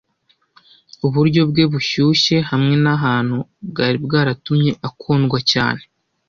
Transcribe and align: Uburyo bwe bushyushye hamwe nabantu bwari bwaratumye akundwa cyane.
Uburyo 1.05 1.41
bwe 1.49 1.63
bushyushye 1.71 2.37
hamwe 2.49 2.75
nabantu 2.83 3.37
bwari 3.69 3.97
bwaratumye 4.05 4.71
akundwa 4.87 5.39
cyane. 5.51 5.81